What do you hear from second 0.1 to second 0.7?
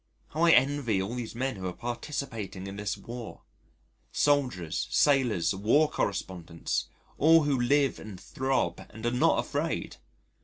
How I